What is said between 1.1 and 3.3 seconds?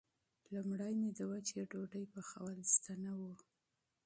د وچې ډوډۍ پخول زده نه و.